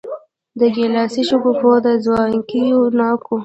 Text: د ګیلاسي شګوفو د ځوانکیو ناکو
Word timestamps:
د 0.59 0.61
ګیلاسي 0.75 1.21
شګوفو 1.29 1.71
د 1.85 1.87
ځوانکیو 2.05 2.81
ناکو 2.97 3.35